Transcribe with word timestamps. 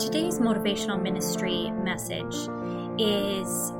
Today's 0.00 0.38
motivational 0.38 1.00
ministry 1.00 1.70
message 1.72 2.34
is 2.98 3.70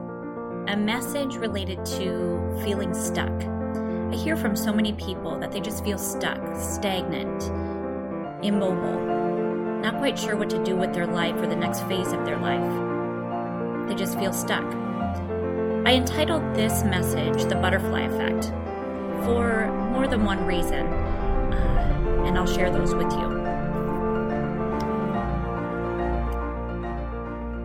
a 0.69 0.77
message 0.77 1.37
related 1.37 1.83
to 1.87 2.61
feeling 2.62 2.93
stuck. 2.93 3.32
I 3.43 4.14
hear 4.14 4.37
from 4.37 4.54
so 4.54 4.71
many 4.71 4.93
people 4.93 5.41
that 5.41 5.51
they 5.51 5.61
just 5.61 5.83
feel 5.83 5.96
stuck, 5.96 6.38
stagnant, 6.56 7.45
immobile, 8.45 9.01
not 9.80 9.96
quite 9.96 10.19
sure 10.19 10.37
what 10.37 10.51
to 10.51 10.62
do 10.62 10.77
with 10.77 10.93
their 10.93 11.06
life 11.06 11.37
or 11.37 11.46
the 11.46 11.56
next 11.56 11.84
phase 11.84 12.12
of 12.12 12.27
their 12.27 12.37
life. 12.37 13.89
They 13.89 13.95
just 13.95 14.18
feel 14.18 14.34
stuck. 14.34 14.66
I 15.87 15.95
entitled 15.95 16.55
this 16.55 16.84
message 16.84 17.45
The 17.45 17.55
Butterfly 17.55 18.02
Effect 18.02 18.52
for 19.25 19.73
more 19.91 20.07
than 20.07 20.27
one 20.27 20.45
reason, 20.45 20.87
uh, 20.87 22.25
and 22.27 22.37
I'll 22.37 22.46
share 22.46 22.71
those 22.71 22.95
with 22.95 23.11
you. 23.11 23.39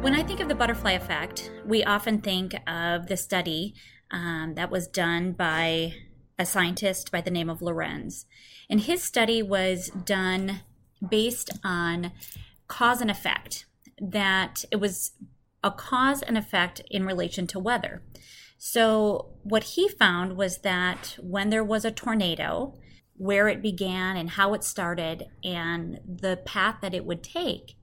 When 0.05 0.13
I 0.13 0.21
think 0.21 0.39
of 0.39 0.47
the 0.47 0.53
butterfly 0.53 0.91
effect, 0.91 1.49
we 1.65 1.83
often 1.83 2.21
think 2.21 2.53
of 2.67 3.07
the 3.07 3.17
study 3.17 3.73
um, 4.11 4.53
that 4.53 4.69
was 4.69 4.87
done 4.87 5.31
by 5.31 5.95
a 6.37 6.45
scientist 6.45 7.11
by 7.11 7.21
the 7.21 7.31
name 7.31 7.49
of 7.49 7.59
Lorenz. 7.59 8.27
And 8.69 8.81
his 8.81 9.01
study 9.01 9.41
was 9.41 9.87
done 9.87 10.61
based 11.09 11.49
on 11.63 12.11
cause 12.67 13.01
and 13.01 13.09
effect, 13.09 13.65
that 13.99 14.63
it 14.69 14.75
was 14.75 15.13
a 15.63 15.71
cause 15.71 16.21
and 16.21 16.37
effect 16.37 16.83
in 16.91 17.03
relation 17.07 17.47
to 17.47 17.57
weather. 17.57 18.03
So, 18.59 19.33
what 19.41 19.63
he 19.63 19.89
found 19.89 20.37
was 20.37 20.59
that 20.59 21.17
when 21.19 21.49
there 21.49 21.63
was 21.63 21.83
a 21.83 21.89
tornado, 21.89 22.75
where 23.17 23.47
it 23.47 23.63
began 23.63 24.17
and 24.17 24.29
how 24.29 24.53
it 24.53 24.63
started, 24.63 25.25
and 25.43 25.99
the 26.05 26.37
path 26.45 26.75
that 26.83 26.93
it 26.93 27.05
would 27.05 27.23
take 27.23 27.75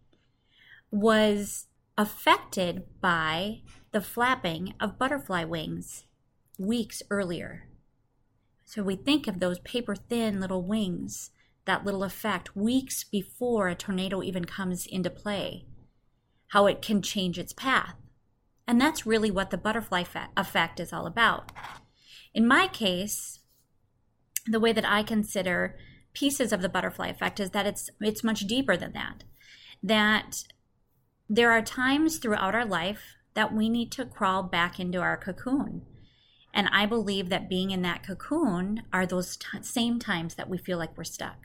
was 0.92 1.66
affected 2.02 2.82
by 3.00 3.62
the 3.92 4.00
flapping 4.00 4.74
of 4.80 4.98
butterfly 4.98 5.44
wings 5.44 6.04
weeks 6.58 7.00
earlier. 7.10 7.68
So 8.64 8.82
we 8.82 8.96
think 8.96 9.28
of 9.28 9.38
those 9.38 9.60
paper 9.60 9.94
thin 9.94 10.40
little 10.40 10.62
wings, 10.62 11.30
that 11.64 11.84
little 11.84 12.02
effect 12.02 12.56
weeks 12.56 13.04
before 13.04 13.68
a 13.68 13.76
tornado 13.76 14.20
even 14.20 14.44
comes 14.44 14.84
into 14.84 15.10
play, 15.10 15.66
how 16.48 16.66
it 16.66 16.82
can 16.82 17.02
change 17.02 17.38
its 17.38 17.52
path. 17.52 17.94
And 18.66 18.80
that's 18.80 19.06
really 19.06 19.30
what 19.30 19.50
the 19.50 19.58
butterfly 19.58 20.02
effect 20.36 20.80
is 20.80 20.92
all 20.92 21.06
about. 21.06 21.52
In 22.34 22.48
my 22.48 22.66
case, 22.66 23.38
the 24.46 24.60
way 24.60 24.72
that 24.72 24.88
I 24.88 25.04
consider 25.04 25.76
pieces 26.14 26.52
of 26.52 26.62
the 26.62 26.68
butterfly 26.68 27.08
effect 27.08 27.38
is 27.38 27.50
that 27.50 27.66
it's 27.66 27.90
it's 28.00 28.24
much 28.24 28.40
deeper 28.40 28.76
than 28.76 28.92
that. 28.92 29.24
That 29.82 30.44
there 31.34 31.50
are 31.50 31.62
times 31.62 32.18
throughout 32.18 32.54
our 32.54 32.66
life 32.66 33.16
that 33.32 33.54
we 33.54 33.70
need 33.70 33.90
to 33.90 34.04
crawl 34.04 34.42
back 34.42 34.78
into 34.78 35.00
our 35.00 35.16
cocoon. 35.16 35.80
And 36.52 36.68
I 36.70 36.84
believe 36.84 37.30
that 37.30 37.48
being 37.48 37.70
in 37.70 37.80
that 37.80 38.06
cocoon 38.06 38.82
are 38.92 39.06
those 39.06 39.38
t- 39.38 39.62
same 39.62 39.98
times 39.98 40.34
that 40.34 40.50
we 40.50 40.58
feel 40.58 40.76
like 40.76 40.94
we're 40.94 41.04
stuck. 41.04 41.38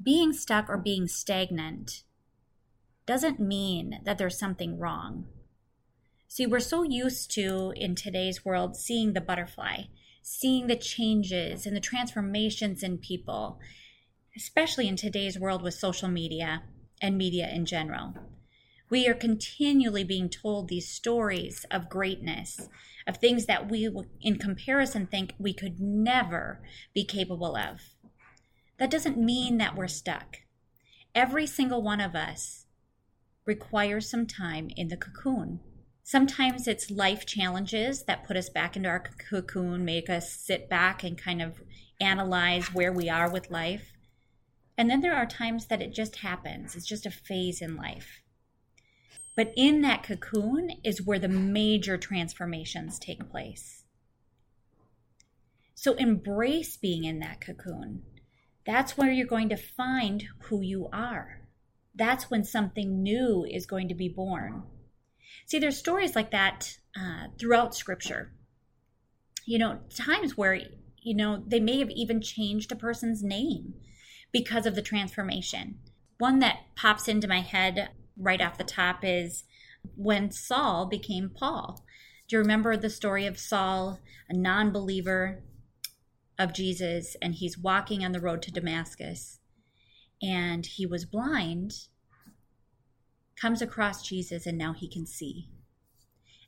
Being 0.00 0.32
stuck 0.32 0.70
or 0.70 0.76
being 0.76 1.08
stagnant 1.08 2.04
doesn't 3.06 3.40
mean 3.40 3.98
that 4.04 4.18
there's 4.18 4.38
something 4.38 4.78
wrong. 4.78 5.26
See, 6.28 6.46
we're 6.46 6.60
so 6.60 6.84
used 6.84 7.32
to 7.32 7.72
in 7.74 7.96
today's 7.96 8.44
world 8.44 8.76
seeing 8.76 9.14
the 9.14 9.20
butterfly, 9.20 9.86
seeing 10.22 10.68
the 10.68 10.76
changes 10.76 11.66
and 11.66 11.74
the 11.74 11.80
transformations 11.80 12.84
in 12.84 12.98
people, 12.98 13.58
especially 14.36 14.86
in 14.86 14.94
today's 14.94 15.40
world 15.40 15.60
with 15.60 15.74
social 15.74 16.08
media 16.08 16.62
and 17.00 17.16
media 17.16 17.48
in 17.52 17.66
general. 17.66 18.14
We 18.90 19.06
are 19.06 19.14
continually 19.14 20.04
being 20.04 20.28
told 20.30 20.68
these 20.68 20.88
stories 20.88 21.66
of 21.70 21.90
greatness, 21.90 22.68
of 23.06 23.18
things 23.18 23.46
that 23.46 23.70
we, 23.70 23.88
in 24.20 24.38
comparison, 24.38 25.06
think 25.06 25.34
we 25.38 25.52
could 25.52 25.78
never 25.78 26.60
be 26.94 27.04
capable 27.04 27.56
of. 27.56 27.80
That 28.78 28.90
doesn't 28.90 29.18
mean 29.18 29.58
that 29.58 29.76
we're 29.76 29.88
stuck. 29.88 30.38
Every 31.14 31.46
single 31.46 31.82
one 31.82 32.00
of 32.00 32.14
us 32.14 32.66
requires 33.44 34.08
some 34.08 34.26
time 34.26 34.70
in 34.76 34.88
the 34.88 34.96
cocoon. 34.96 35.60
Sometimes 36.02 36.66
it's 36.66 36.90
life 36.90 37.26
challenges 37.26 38.04
that 38.04 38.24
put 38.24 38.36
us 38.36 38.48
back 38.48 38.76
into 38.76 38.88
our 38.88 39.04
cocoon, 39.30 39.84
make 39.84 40.08
us 40.08 40.32
sit 40.32 40.70
back 40.70 41.04
and 41.04 41.18
kind 41.18 41.42
of 41.42 41.60
analyze 42.00 42.72
where 42.72 42.92
we 42.92 43.10
are 43.10 43.30
with 43.30 43.50
life. 43.50 43.92
And 44.78 44.88
then 44.88 45.00
there 45.00 45.16
are 45.16 45.26
times 45.26 45.66
that 45.66 45.82
it 45.82 45.92
just 45.92 46.16
happens. 46.16 46.76
It's 46.76 46.86
just 46.86 47.04
a 47.04 47.10
phase 47.10 47.60
in 47.60 47.74
life. 47.74 48.22
But 49.34 49.52
in 49.56 49.82
that 49.82 50.04
cocoon 50.04 50.70
is 50.84 51.02
where 51.02 51.18
the 51.18 51.28
major 51.28 51.98
transformations 51.98 52.98
take 52.98 53.28
place. 53.28 53.84
So 55.74 55.94
embrace 55.94 56.76
being 56.76 57.04
in 57.04 57.18
that 57.20 57.40
cocoon. 57.40 58.02
That's 58.64 58.96
where 58.96 59.10
you're 59.10 59.26
going 59.26 59.48
to 59.48 59.56
find 59.56 60.24
who 60.42 60.60
you 60.60 60.88
are. 60.92 61.40
That's 61.94 62.30
when 62.30 62.44
something 62.44 63.02
new 63.02 63.44
is 63.44 63.66
going 63.66 63.88
to 63.88 63.94
be 63.94 64.08
born. 64.08 64.62
See, 65.46 65.58
there's 65.58 65.76
stories 65.76 66.14
like 66.14 66.30
that 66.30 66.78
uh, 66.96 67.28
throughout 67.38 67.74
Scripture. 67.74 68.32
You 69.44 69.58
know, 69.58 69.80
times 69.94 70.36
where, 70.36 70.60
you 71.02 71.14
know, 71.14 71.42
they 71.46 71.58
may 71.58 71.80
have 71.80 71.90
even 71.90 72.20
changed 72.20 72.70
a 72.70 72.76
person's 72.76 73.22
name 73.24 73.74
because 74.32 74.66
of 74.66 74.74
the 74.74 74.82
transformation. 74.82 75.78
One 76.18 76.38
that 76.40 76.60
pops 76.76 77.08
into 77.08 77.28
my 77.28 77.40
head 77.40 77.90
right 78.16 78.40
off 78.40 78.58
the 78.58 78.64
top 78.64 79.00
is 79.02 79.44
when 79.96 80.30
Saul 80.30 80.86
became 80.86 81.30
Paul. 81.30 81.84
Do 82.28 82.36
you 82.36 82.40
remember 82.40 82.76
the 82.76 82.90
story 82.90 83.26
of 83.26 83.38
Saul, 83.38 84.00
a 84.28 84.34
non 84.34 84.70
believer 84.70 85.42
of 86.38 86.52
Jesus, 86.52 87.16
and 87.22 87.34
he's 87.34 87.58
walking 87.58 88.04
on 88.04 88.12
the 88.12 88.20
road 88.20 88.42
to 88.42 88.52
Damascus, 88.52 89.40
and 90.22 90.66
he 90.66 90.86
was 90.86 91.04
blind, 91.04 91.72
comes 93.40 93.62
across 93.62 94.06
Jesus, 94.06 94.46
and 94.46 94.58
now 94.58 94.72
he 94.72 94.88
can 94.88 95.06
see. 95.06 95.48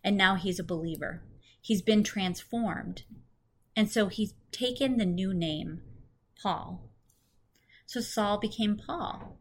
And 0.03 0.17
now 0.17 0.35
he's 0.35 0.59
a 0.59 0.65
believer. 0.65 1.23
He's 1.61 1.83
been 1.83 2.03
transformed. 2.03 3.05
And 3.77 3.91
so 3.91 4.09
he's 4.09 4.35
taken 4.51 4.97
the 4.97 5.07
new 5.07 5.33
name, 5.33 5.83
Paul. 6.41 6.90
So 7.91 8.01
Saul 8.01 8.39
became 8.39 8.77
Paul. 8.77 9.37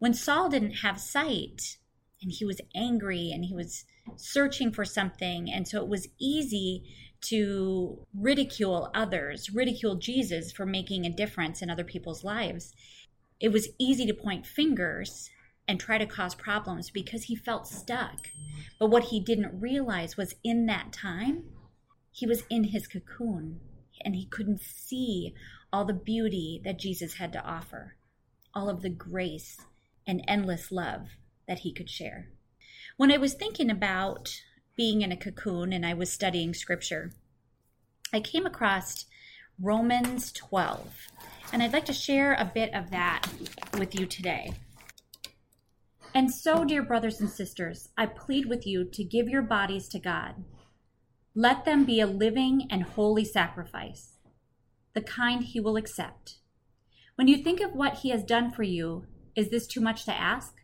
When 0.00 0.14
Saul 0.14 0.48
didn't 0.48 0.78
have 0.78 0.98
sight 0.98 1.76
and 2.20 2.32
he 2.32 2.44
was 2.44 2.60
angry 2.74 3.30
and 3.32 3.44
he 3.44 3.54
was 3.54 3.84
searching 4.16 4.72
for 4.72 4.84
something, 4.84 5.48
and 5.48 5.68
so 5.68 5.80
it 5.80 5.86
was 5.86 6.08
easy 6.18 6.82
to 7.20 8.04
ridicule 8.18 8.90
others, 8.96 9.50
ridicule 9.54 9.94
Jesus 9.94 10.50
for 10.50 10.66
making 10.66 11.06
a 11.06 11.14
difference 11.14 11.62
in 11.62 11.70
other 11.70 11.84
people's 11.84 12.24
lives. 12.24 12.74
It 13.38 13.52
was 13.52 13.68
easy 13.78 14.06
to 14.06 14.12
point 14.12 14.44
fingers 14.44 15.30
and 15.68 15.78
try 15.78 15.98
to 15.98 16.06
cause 16.06 16.34
problems 16.34 16.90
because 16.90 17.24
he 17.24 17.36
felt 17.36 17.68
stuck. 17.68 18.26
But 18.80 18.90
what 18.90 19.04
he 19.04 19.20
didn't 19.20 19.60
realize 19.60 20.16
was 20.16 20.34
in 20.42 20.66
that 20.66 20.92
time, 20.92 21.44
he 22.10 22.26
was 22.26 22.42
in 22.50 22.64
his 22.64 22.88
cocoon 22.88 23.60
and 24.04 24.16
he 24.16 24.26
couldn't 24.26 24.62
see 24.62 25.32
all 25.72 25.84
the 25.84 25.94
beauty 25.94 26.60
that 26.64 26.78
Jesus 26.78 27.14
had 27.14 27.32
to 27.32 27.44
offer, 27.44 27.96
all 28.54 28.68
of 28.68 28.82
the 28.82 28.90
grace 28.90 29.58
and 30.06 30.22
endless 30.28 30.70
love 30.70 31.08
that 31.48 31.60
he 31.60 31.72
could 31.72 31.88
share. 31.88 32.28
When 32.96 33.10
I 33.10 33.16
was 33.16 33.34
thinking 33.34 33.70
about 33.70 34.42
being 34.76 35.00
in 35.02 35.12
a 35.12 35.16
cocoon 35.16 35.72
and 35.72 35.86
I 35.86 35.94
was 35.94 36.12
studying 36.12 36.52
scripture, 36.52 37.12
I 38.12 38.20
came 38.20 38.44
across 38.44 39.06
Romans 39.58 40.32
12, 40.32 41.08
and 41.52 41.62
I'd 41.62 41.72
like 41.72 41.86
to 41.86 41.92
share 41.92 42.34
a 42.34 42.50
bit 42.52 42.74
of 42.74 42.90
that 42.90 43.26
with 43.78 43.98
you 43.98 44.06
today. 44.06 44.52
And 46.14 46.32
so, 46.32 46.64
dear 46.64 46.82
brothers 46.82 47.20
and 47.20 47.30
sisters, 47.30 47.88
I 47.96 48.04
plead 48.04 48.46
with 48.46 48.66
you 48.66 48.84
to 48.84 49.04
give 49.04 49.28
your 49.28 49.42
bodies 49.42 49.88
to 49.88 49.98
God. 49.98 50.44
Let 51.34 51.64
them 51.64 51.84
be 51.84 52.00
a 52.00 52.06
living 52.06 52.68
and 52.70 52.82
holy 52.82 53.24
sacrifice 53.24 54.11
the 54.94 55.00
kind 55.02 55.44
he 55.44 55.60
will 55.60 55.76
accept. 55.76 56.38
When 57.14 57.28
you 57.28 57.42
think 57.42 57.60
of 57.60 57.72
what 57.72 57.98
he 57.98 58.10
has 58.10 58.24
done 58.24 58.50
for 58.50 58.62
you, 58.62 59.06
is 59.34 59.50
this 59.50 59.66
too 59.66 59.80
much 59.80 60.04
to 60.04 60.14
ask? 60.14 60.54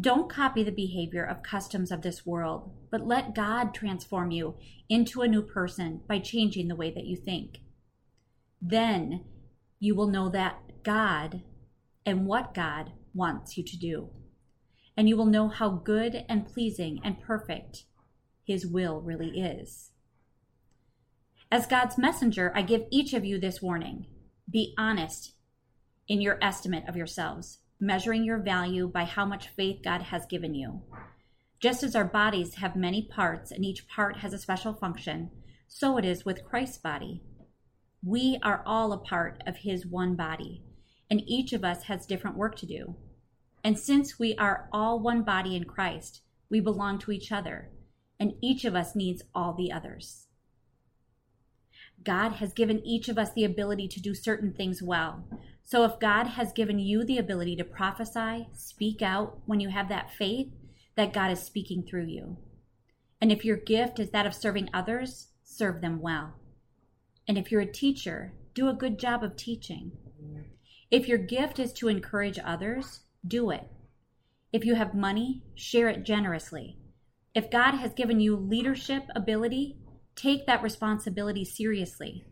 Don't 0.00 0.30
copy 0.30 0.62
the 0.62 0.70
behavior 0.70 1.24
of 1.24 1.42
customs 1.42 1.90
of 1.90 2.02
this 2.02 2.24
world, 2.24 2.72
but 2.90 3.06
let 3.06 3.34
God 3.34 3.74
transform 3.74 4.30
you 4.30 4.54
into 4.88 5.22
a 5.22 5.28
new 5.28 5.42
person 5.42 6.02
by 6.08 6.20
changing 6.20 6.68
the 6.68 6.76
way 6.76 6.92
that 6.92 7.06
you 7.06 7.16
think. 7.16 7.58
Then 8.62 9.24
you 9.80 9.96
will 9.96 10.06
know 10.06 10.28
that 10.28 10.84
God 10.84 11.42
and 12.06 12.26
what 12.26 12.54
God 12.54 12.92
wants 13.12 13.56
you 13.56 13.64
to 13.64 13.76
do. 13.76 14.10
And 14.96 15.08
you 15.08 15.16
will 15.16 15.26
know 15.26 15.48
how 15.48 15.70
good 15.70 16.24
and 16.28 16.46
pleasing 16.46 17.00
and 17.04 17.20
perfect 17.20 17.84
His 18.44 18.66
will 18.66 19.00
really 19.00 19.40
is. 19.40 19.90
As 21.50 21.66
God's 21.66 21.96
messenger, 21.96 22.52
I 22.54 22.60
give 22.60 22.82
each 22.90 23.14
of 23.14 23.24
you 23.24 23.38
this 23.38 23.62
warning 23.62 24.06
be 24.50 24.74
honest 24.78 25.32
in 26.06 26.20
your 26.20 26.38
estimate 26.42 26.84
of 26.88 26.96
yourselves. 26.96 27.58
measuring 27.80 28.24
your 28.24 28.38
value 28.38 28.88
by 28.88 29.04
how 29.04 29.24
much 29.24 29.48
faith 29.48 29.80
God 29.84 30.02
has 30.02 30.26
given 30.26 30.54
you. 30.54 30.82
Just 31.60 31.82
as 31.82 31.94
our 31.94 32.04
bodies 32.04 32.56
have 32.56 32.76
many 32.76 33.02
parts 33.02 33.50
and 33.50 33.64
each 33.64 33.88
part 33.88 34.18
has 34.18 34.32
a 34.32 34.38
special 34.38 34.74
function, 34.74 35.30
so 35.66 35.96
it 35.96 36.04
is 36.04 36.24
with 36.24 36.44
Christ's 36.44 36.78
body. 36.78 37.22
We 38.04 38.38
are 38.42 38.62
all 38.64 38.92
a 38.92 38.98
part 38.98 39.42
of 39.46 39.58
his 39.58 39.86
one 39.86 40.14
body, 40.14 40.62
and 41.10 41.22
each 41.26 41.52
of 41.52 41.64
us 41.64 41.84
has 41.84 42.06
different 42.06 42.36
work 42.36 42.56
to 42.56 42.66
do. 42.66 42.96
And 43.64 43.78
since 43.78 44.18
we 44.18 44.36
are 44.36 44.68
all 44.72 45.00
one 45.00 45.22
body 45.22 45.56
in 45.56 45.64
Christ, 45.64 46.22
we 46.48 46.60
belong 46.60 46.98
to 47.00 47.12
each 47.12 47.32
other, 47.32 47.70
and 48.20 48.34
each 48.40 48.64
of 48.64 48.74
us 48.76 48.94
needs 48.94 49.22
all 49.34 49.52
the 49.52 49.72
others. 49.72 50.27
God 52.08 52.36
has 52.36 52.54
given 52.54 52.80
each 52.86 53.10
of 53.10 53.18
us 53.18 53.34
the 53.34 53.44
ability 53.44 53.86
to 53.88 54.00
do 54.00 54.14
certain 54.14 54.54
things 54.54 54.82
well. 54.82 55.28
So 55.62 55.84
if 55.84 56.00
God 56.00 56.26
has 56.26 56.54
given 56.54 56.78
you 56.78 57.04
the 57.04 57.18
ability 57.18 57.54
to 57.56 57.64
prophesy, 57.64 58.48
speak 58.54 59.02
out 59.02 59.40
when 59.44 59.60
you 59.60 59.68
have 59.68 59.90
that 59.90 60.14
faith, 60.14 60.48
that 60.96 61.12
God 61.12 61.30
is 61.30 61.40
speaking 61.40 61.82
through 61.82 62.06
you. 62.06 62.38
And 63.20 63.30
if 63.30 63.44
your 63.44 63.58
gift 63.58 63.98
is 63.98 64.08
that 64.12 64.24
of 64.24 64.34
serving 64.34 64.70
others, 64.72 65.28
serve 65.44 65.82
them 65.82 66.00
well. 66.00 66.32
And 67.28 67.36
if 67.36 67.52
you're 67.52 67.60
a 67.60 67.70
teacher, 67.70 68.32
do 68.54 68.70
a 68.70 68.72
good 68.72 68.98
job 68.98 69.22
of 69.22 69.36
teaching. 69.36 69.92
If 70.90 71.08
your 71.08 71.18
gift 71.18 71.58
is 71.58 71.74
to 71.74 71.88
encourage 71.88 72.38
others, 72.42 73.00
do 73.26 73.50
it. 73.50 73.68
If 74.50 74.64
you 74.64 74.76
have 74.76 74.94
money, 74.94 75.42
share 75.54 75.90
it 75.90 76.04
generously. 76.04 76.78
If 77.34 77.50
God 77.50 77.72
has 77.72 77.92
given 77.92 78.18
you 78.18 78.34
leadership 78.34 79.02
ability, 79.14 79.76
take 80.18 80.46
that 80.46 80.62
responsibility 80.62 81.44
seriously. 81.44 82.24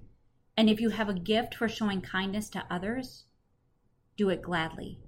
And 0.57 0.69
if 0.69 0.81
you 0.81 0.91
have 0.91 1.09
a 1.09 1.15
gift 1.15 1.55
for 1.55 1.69
showing 1.69 2.01
kindness 2.01 2.49
to 2.51 2.67
others, 2.69 3.25
do 4.17 4.29
it 4.29 4.43
gladly. 4.43 4.99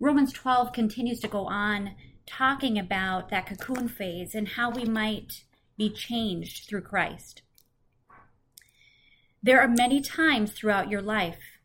Romans 0.00 0.32
12 0.32 0.72
continues 0.72 1.20
to 1.20 1.28
go 1.28 1.46
on 1.46 1.94
talking 2.26 2.78
about 2.78 3.28
that 3.28 3.46
cocoon 3.46 3.88
phase 3.88 4.34
and 4.34 4.48
how 4.48 4.70
we 4.70 4.84
might 4.84 5.44
be 5.76 5.90
changed 5.90 6.68
through 6.68 6.82
Christ. 6.82 7.42
There 9.42 9.60
are 9.60 9.68
many 9.68 10.00
times 10.00 10.52
throughout 10.52 10.88
your 10.88 11.02
life 11.02 11.58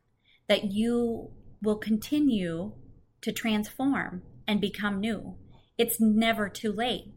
that 0.48 0.72
you 0.72 1.32
will 1.62 1.78
continue 1.78 2.74
to 3.22 3.32
transform 3.32 4.24
and 4.48 4.60
become 4.60 5.00
new. 5.00 5.36
It's 5.78 6.00
never 6.00 6.50
too 6.50 6.72
late. 6.72 7.14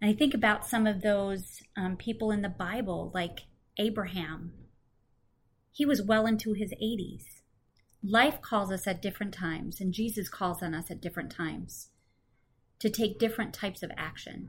And 0.00 0.10
I 0.10 0.14
think 0.14 0.34
about 0.34 0.66
some 0.66 0.86
of 0.86 1.02
those 1.02 1.62
um, 1.76 1.96
people 1.96 2.30
in 2.30 2.42
the 2.42 2.48
Bible, 2.48 3.10
like 3.14 3.40
Abraham. 3.78 4.52
He 5.72 5.84
was 5.84 6.02
well 6.02 6.26
into 6.26 6.54
his 6.54 6.72
80s. 6.72 7.24
Life 8.02 8.40
calls 8.40 8.72
us 8.72 8.86
at 8.86 9.02
different 9.02 9.34
times, 9.34 9.80
and 9.80 9.92
Jesus 9.92 10.28
calls 10.28 10.62
on 10.62 10.74
us 10.74 10.90
at 10.90 11.02
different 11.02 11.30
times 11.30 11.90
to 12.78 12.88
take 12.88 13.18
different 13.18 13.52
types 13.52 13.82
of 13.82 13.90
action. 13.96 14.48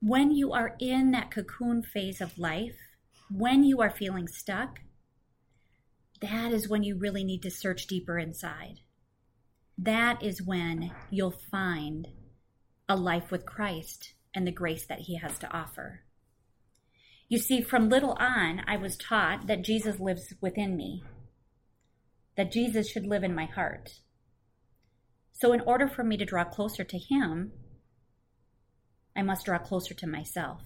When 0.00 0.30
you 0.30 0.52
are 0.52 0.76
in 0.80 1.10
that 1.10 1.30
cocoon 1.30 1.82
phase 1.82 2.22
of 2.22 2.38
life, 2.38 2.76
when 3.30 3.64
you 3.64 3.82
are 3.82 3.90
feeling 3.90 4.26
stuck, 4.26 4.80
that 6.22 6.52
is 6.52 6.68
when 6.68 6.82
you 6.82 6.96
really 6.96 7.22
need 7.22 7.42
to 7.42 7.50
search 7.50 7.86
deeper 7.86 8.18
inside. 8.18 8.80
That 9.76 10.22
is 10.22 10.42
when 10.42 10.90
you'll 11.10 11.30
find 11.30 12.08
a 12.90 12.96
life 12.96 13.30
with 13.30 13.46
Christ 13.46 14.14
and 14.34 14.44
the 14.44 14.50
grace 14.50 14.84
that 14.84 15.02
he 15.02 15.14
has 15.18 15.38
to 15.38 15.56
offer. 15.56 16.00
You 17.28 17.38
see, 17.38 17.62
from 17.62 17.88
little 17.88 18.16
on, 18.18 18.62
I 18.66 18.76
was 18.76 18.96
taught 18.96 19.46
that 19.46 19.62
Jesus 19.62 20.00
lives 20.00 20.34
within 20.40 20.76
me, 20.76 21.04
that 22.36 22.50
Jesus 22.50 22.90
should 22.90 23.06
live 23.06 23.22
in 23.22 23.32
my 23.32 23.44
heart. 23.44 24.00
So, 25.30 25.52
in 25.52 25.60
order 25.60 25.86
for 25.86 26.02
me 26.02 26.16
to 26.16 26.24
draw 26.24 26.42
closer 26.42 26.82
to 26.82 26.98
him, 26.98 27.52
I 29.16 29.22
must 29.22 29.46
draw 29.46 29.58
closer 29.58 29.94
to 29.94 30.06
myself. 30.08 30.62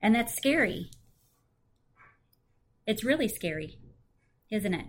And 0.00 0.14
that's 0.14 0.36
scary. 0.36 0.90
It's 2.86 3.02
really 3.02 3.28
scary, 3.28 3.80
isn't 4.52 4.74
it? 4.74 4.86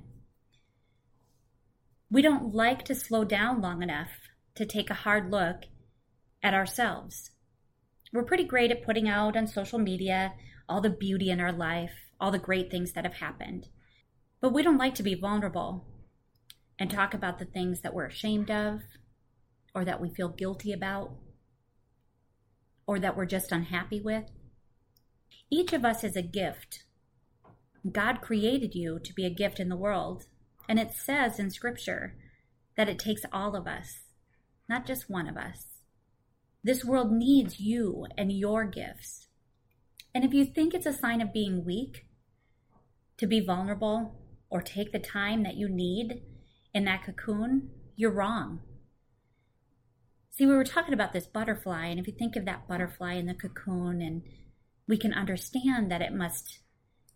We 2.12 2.22
don't 2.22 2.54
like 2.54 2.86
to 2.86 2.94
slow 2.94 3.24
down 3.24 3.62
long 3.62 3.82
enough 3.82 4.12
to 4.56 4.66
take 4.66 4.90
a 4.90 4.96
hard 4.96 5.32
look 5.32 5.64
at 6.42 6.54
ourselves. 6.54 7.32
We're 8.12 8.24
pretty 8.24 8.44
great 8.44 8.72
at 8.72 8.84
putting 8.84 9.10
out 9.10 9.36
on 9.36 9.48
social 9.48 9.80
media 9.80 10.34
all 10.70 10.82
the 10.82 10.90
beauty 10.90 11.30
in 11.30 11.40
our 11.40 11.52
life, 11.52 11.94
all 12.20 12.32
the 12.32 12.40
great 12.40 12.70
things 12.70 12.94
that 12.94 13.06
have 13.06 13.16
happened. 13.16 13.68
But 14.40 14.54
we 14.54 14.62
don't 14.62 14.78
like 14.78 14.96
to 14.96 15.04
be 15.04 15.16
vulnerable 15.16 15.86
and 16.78 16.90
talk 16.90 17.14
about 17.14 17.40
the 17.40 17.46
things 17.46 17.82
that 17.82 17.94
we're 17.94 18.06
ashamed 18.06 18.52
of 18.52 18.82
or 19.74 19.84
that 19.86 20.02
we 20.02 20.10
feel 20.10 20.30
guilty 20.30 20.72
about 20.72 21.12
or 22.86 23.00
that 23.00 23.18
we're 23.18 23.26
just 23.26 23.52
unhappy 23.52 24.00
with. 24.00 24.26
Each 25.50 25.74
of 25.74 25.86
us 25.86 26.04
is 26.04 26.16
a 26.16 26.22
gift. 26.22 26.84
God 27.90 28.22
created 28.22 28.76
you 28.76 29.00
to 29.00 29.14
be 29.14 29.26
a 29.26 29.34
gift 29.34 29.60
in 29.60 29.70
the 29.70 29.76
world. 29.76 30.26
And 30.70 30.80
it 30.80 30.94
says 30.94 31.40
in 31.40 31.50
Scripture 31.50 32.16
that 32.78 32.90
it 32.90 33.00
takes 33.00 33.24
all 33.32 33.56
of 33.56 33.68
us 33.68 34.03
not 34.74 34.88
just 34.88 35.08
one 35.08 35.30
of 35.30 35.38
us. 35.38 35.68
This 36.64 36.84
world 36.84 37.12
needs 37.12 37.60
you 37.60 38.08
and 38.18 38.32
your 38.32 38.66
gifts. 38.66 39.28
And 40.16 40.24
if 40.26 40.34
you 40.34 40.46
think 40.46 40.74
it's 40.74 40.88
a 40.88 40.94
sign 40.94 41.22
of 41.22 41.32
being 41.32 41.64
weak 41.64 42.08
to 43.18 43.28
be 43.28 43.40
vulnerable 43.40 44.16
or 44.50 44.64
take 44.64 44.92
the 44.92 44.98
time 44.98 45.44
that 45.44 45.58
you 45.58 45.70
need 45.70 46.24
in 46.74 46.86
that 46.86 47.04
cocoon, 47.04 47.70
you're 47.96 48.12
wrong. 48.12 48.62
See, 50.32 50.48
we 50.48 50.56
were 50.56 50.64
talking 50.64 50.96
about 50.96 51.14
this 51.14 51.28
butterfly, 51.28 51.86
and 51.86 52.00
if 52.00 52.08
you 52.08 52.14
think 52.18 52.36
of 52.36 52.46
that 52.46 52.68
butterfly 52.68 53.14
in 53.14 53.28
the 53.28 53.36
cocoon, 53.36 54.02
and 54.02 54.24
we 54.88 54.98
can 54.98 55.14
understand 55.14 55.92
that 55.92 56.02
it 56.02 56.14
must 56.14 56.62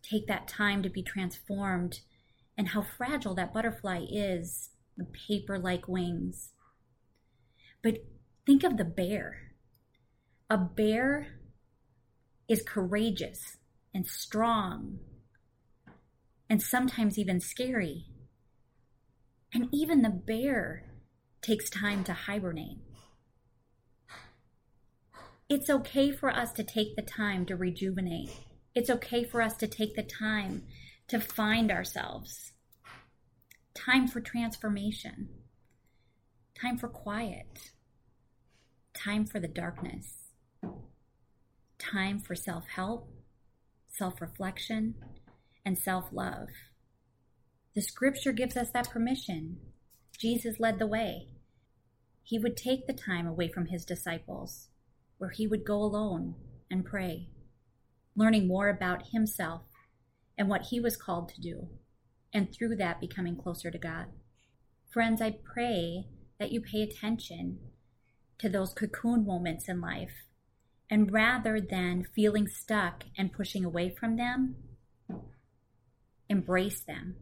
take 0.03 0.27
that 0.27 0.47
time 0.47 0.83
to 0.83 0.89
be 0.89 1.01
transformed 1.01 2.01
and 2.55 2.67
how 2.69 2.83
fragile 2.83 3.33
that 3.33 3.51
butterfly 3.51 4.05
is 4.07 4.69
the 4.95 5.07
paper 5.27 5.57
like 5.57 5.87
wings. 5.87 6.51
But 7.87 8.03
think 8.45 8.65
of 8.65 8.75
the 8.75 8.83
bear. 8.83 9.53
A 10.49 10.57
bear 10.57 11.39
is 12.49 12.61
courageous 12.61 13.55
and 13.93 14.05
strong 14.05 14.99
and 16.49 16.61
sometimes 16.61 17.17
even 17.17 17.39
scary. 17.39 18.07
And 19.53 19.69
even 19.71 20.01
the 20.01 20.09
bear 20.09 20.83
takes 21.41 21.69
time 21.69 22.03
to 22.03 22.11
hibernate. 22.11 22.79
It's 25.47 25.69
okay 25.69 26.11
for 26.11 26.29
us 26.29 26.51
to 26.51 26.65
take 26.65 26.97
the 26.97 27.01
time 27.01 27.45
to 27.45 27.55
rejuvenate. 27.55 28.31
It's 28.75 28.89
okay 28.89 29.23
for 29.23 29.41
us 29.41 29.55
to 29.55 29.67
take 29.67 29.95
the 29.95 30.03
time 30.03 30.63
to 31.07 31.21
find 31.21 31.71
ourselves. 31.71 32.51
Time 33.73 34.09
for 34.09 34.19
transformation 34.19 35.29
time 36.59 36.77
for 36.77 36.87
quiet, 36.87 37.71
time 38.97 39.25
for 39.25 39.39
the 39.39 39.47
darkness, 39.47 40.31
time 41.77 42.19
for 42.19 42.35
self 42.35 42.65
help, 42.67 43.09
self 43.89 44.19
reflection, 44.19 44.95
and 45.65 45.77
self 45.77 46.05
love. 46.11 46.47
The 47.75 47.81
scripture 47.81 48.31
gives 48.31 48.57
us 48.57 48.71
that 48.71 48.89
permission. 48.89 49.57
Jesus 50.17 50.59
led 50.59 50.79
the 50.79 50.87
way. 50.87 51.27
He 52.23 52.39
would 52.39 52.57
take 52.57 52.87
the 52.87 52.93
time 52.93 53.27
away 53.27 53.49
from 53.49 53.67
his 53.67 53.85
disciples, 53.85 54.69
where 55.19 55.29
he 55.29 55.45
would 55.45 55.63
go 55.63 55.77
alone 55.77 56.35
and 56.71 56.83
pray, 56.83 57.29
learning 58.15 58.47
more 58.47 58.67
about 58.67 59.09
himself 59.13 59.61
and 60.37 60.49
what 60.49 60.67
he 60.71 60.79
was 60.79 60.97
called 60.97 61.29
to 61.29 61.41
do, 61.41 61.67
and 62.33 62.51
through 62.51 62.75
that 62.77 62.99
becoming 62.99 63.35
closer 63.35 63.69
to 63.69 63.77
God. 63.77 64.07
Friends, 64.91 65.21
I 65.21 65.35
pray 65.53 66.05
that 66.39 66.51
you 66.51 66.61
pay 66.61 66.81
attention 66.81 67.59
to 68.39 68.49
those 68.49 68.73
cocoon 68.73 69.25
moments 69.25 69.67
in 69.67 69.81
life. 69.81 70.25
And 70.89 71.11
rather 71.11 71.59
than 71.59 72.07
feeling 72.15 72.47
stuck 72.47 73.03
and 73.17 73.33
pushing 73.33 73.65
away 73.65 73.89
from 73.89 74.15
them, 74.15 74.55
embrace 76.29 76.79
them. 76.79 77.15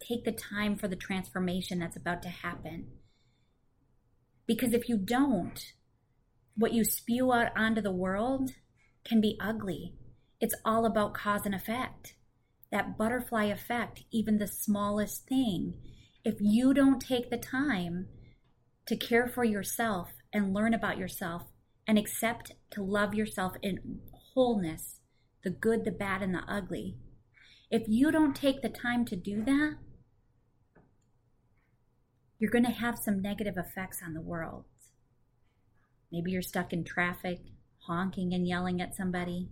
Take 0.00 0.24
the 0.24 0.32
time 0.32 0.76
for 0.76 0.86
the 0.86 0.96
transformation 0.96 1.78
that's 1.78 1.96
about 1.96 2.22
to 2.22 2.28
happen. 2.28 2.88
Because 4.46 4.72
if 4.72 4.88
you 4.88 4.96
don't, 4.96 5.72
what 6.56 6.72
you 6.72 6.84
spew 6.84 7.32
out 7.32 7.56
onto 7.56 7.80
the 7.80 7.90
world 7.90 8.52
can 9.04 9.20
be 9.20 9.38
ugly. 9.40 9.94
It's 10.40 10.54
all 10.64 10.86
about 10.86 11.14
cause 11.14 11.44
and 11.44 11.54
effect. 11.54 12.14
That 12.70 12.96
butterfly 12.96 13.44
effect, 13.44 14.04
even 14.12 14.38
the 14.38 14.46
smallest 14.46 15.26
thing 15.26 15.74
if 16.26 16.34
you 16.40 16.74
don't 16.74 16.98
take 16.98 17.30
the 17.30 17.38
time 17.38 18.08
to 18.86 18.96
care 18.96 19.28
for 19.28 19.44
yourself 19.44 20.10
and 20.32 20.54
learn 20.54 20.74
about 20.74 20.98
yourself 20.98 21.42
and 21.86 21.98
accept 21.98 22.52
to 22.70 22.82
love 22.82 23.14
yourself 23.14 23.54
in 23.62 24.00
wholeness, 24.34 25.00
the 25.44 25.50
good, 25.50 25.84
the 25.84 25.90
bad, 25.90 26.22
and 26.22 26.34
the 26.34 26.42
ugly, 26.48 26.96
if 27.70 27.82
you 27.88 28.12
don't 28.12 28.36
take 28.36 28.62
the 28.62 28.68
time 28.68 29.04
to 29.06 29.16
do 29.16 29.44
that, 29.44 29.76
you're 32.38 32.50
going 32.50 32.64
to 32.64 32.70
have 32.70 32.98
some 32.98 33.20
negative 33.20 33.56
effects 33.56 34.02
on 34.04 34.14
the 34.14 34.20
world. 34.20 34.64
Maybe 36.12 36.30
you're 36.30 36.42
stuck 36.42 36.72
in 36.72 36.84
traffic, 36.84 37.40
honking 37.86 38.32
and 38.32 38.46
yelling 38.46 38.80
at 38.80 38.94
somebody. 38.94 39.48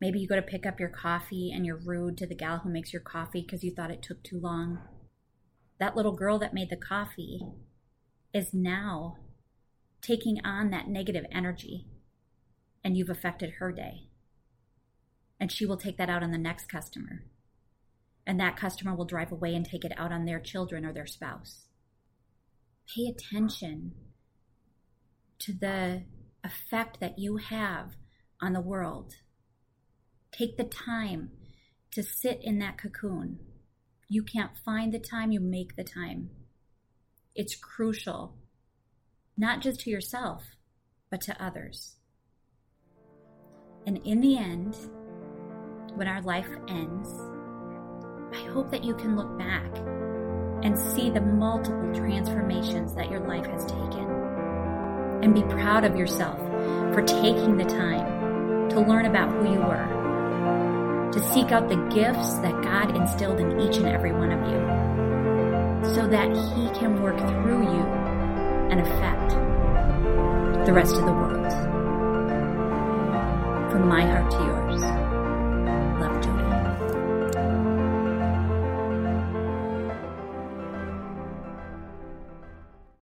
Maybe 0.00 0.18
you 0.18 0.26
go 0.26 0.34
to 0.34 0.42
pick 0.42 0.66
up 0.66 0.80
your 0.80 0.88
coffee 0.88 1.52
and 1.54 1.64
you're 1.64 1.76
rude 1.76 2.16
to 2.18 2.26
the 2.26 2.34
gal 2.34 2.58
who 2.58 2.70
makes 2.70 2.92
your 2.92 3.02
coffee 3.02 3.42
because 3.42 3.62
you 3.62 3.72
thought 3.72 3.92
it 3.92 4.02
took 4.02 4.24
too 4.24 4.40
long. 4.40 4.78
That 5.78 5.96
little 5.96 6.16
girl 6.16 6.38
that 6.40 6.54
made 6.54 6.70
the 6.70 6.76
coffee 6.76 7.40
is 8.32 8.52
now 8.52 9.16
taking 10.00 10.40
on 10.44 10.70
that 10.70 10.88
negative 10.88 11.24
energy, 11.30 11.86
and 12.82 12.96
you've 12.96 13.10
affected 13.10 13.54
her 13.58 13.70
day. 13.72 14.08
And 15.38 15.50
she 15.50 15.66
will 15.66 15.76
take 15.76 15.96
that 15.98 16.10
out 16.10 16.22
on 16.22 16.30
the 16.30 16.38
next 16.38 16.68
customer. 16.68 17.24
And 18.26 18.38
that 18.38 18.56
customer 18.56 18.94
will 18.94 19.04
drive 19.04 19.32
away 19.32 19.54
and 19.54 19.64
take 19.64 19.84
it 19.84 19.92
out 19.96 20.12
on 20.12 20.24
their 20.24 20.40
children 20.40 20.84
or 20.84 20.92
their 20.92 21.06
spouse. 21.06 21.66
Pay 22.86 23.06
attention 23.06 23.92
to 25.40 25.52
the 25.52 26.02
effect 26.44 27.00
that 27.00 27.18
you 27.18 27.36
have 27.36 27.92
on 28.40 28.52
the 28.52 28.60
world. 28.60 29.14
Take 30.30 30.56
the 30.56 30.64
time 30.64 31.30
to 31.92 32.02
sit 32.02 32.40
in 32.42 32.58
that 32.58 32.78
cocoon. 32.78 33.38
You 34.08 34.22
can't 34.22 34.56
find 34.64 34.92
the 34.92 34.98
time, 34.98 35.32
you 35.32 35.40
make 35.40 35.76
the 35.76 35.84
time. 35.84 36.30
It's 37.34 37.56
crucial, 37.56 38.34
not 39.38 39.62
just 39.62 39.80
to 39.80 39.90
yourself, 39.90 40.42
but 41.10 41.22
to 41.22 41.42
others. 41.42 41.96
And 43.86 43.98
in 44.04 44.20
the 44.20 44.36
end, 44.36 44.76
when 45.94 46.08
our 46.08 46.20
life 46.20 46.48
ends, 46.68 47.08
I 48.34 48.44
hope 48.50 48.70
that 48.70 48.84
you 48.84 48.94
can 48.94 49.16
look 49.16 49.38
back 49.38 49.78
and 50.62 50.78
see 50.78 51.08
the 51.08 51.22
multiple 51.22 51.90
transformations 51.94 52.94
that 52.94 53.10
your 53.10 53.26
life 53.26 53.46
has 53.46 53.64
taken. 53.64 54.06
And 55.22 55.34
be 55.34 55.42
proud 55.42 55.84
of 55.84 55.96
yourself 55.96 56.38
for 56.92 57.02
taking 57.02 57.56
the 57.56 57.64
time 57.64 58.68
to 58.68 58.80
learn 58.80 59.06
about 59.06 59.30
who 59.30 59.52
you 59.52 59.58
were, 59.58 61.10
to 61.12 61.32
seek 61.32 61.50
out 61.50 61.70
the 61.70 61.88
gifts 61.94 62.34
that 62.40 62.62
God 62.62 62.94
instilled 62.94 63.40
in 63.40 63.58
each 63.58 63.76
and 63.76 63.86
every 63.86 64.12
one 64.12 64.32
of 64.32 64.50
you, 64.50 64.81
so 65.94 66.06
that 66.06 66.28
He 66.54 66.68
can 66.78 67.02
work 67.02 67.18
through 67.18 67.62
you 67.62 67.84
and 68.70 68.80
affect 68.80 69.30
the 70.66 70.72
rest 70.72 70.94
of 70.94 71.04
the 71.04 71.12
world. 71.12 71.52
From 73.70 73.88
my 73.88 74.02
heart 74.02 74.30
to 74.30 74.38
yours. 74.38 74.61